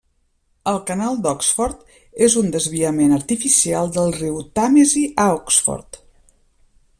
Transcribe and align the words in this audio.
El 0.69 0.77
canal 0.85 1.17
d'Oxford 1.25 1.83
és 2.27 2.37
un 2.41 2.49
desviament 2.55 3.13
artificial 3.19 3.93
del 3.99 4.13
riu 4.17 4.41
Tàmesi 4.61 5.05
a 5.27 5.27
Oxford. 5.37 6.01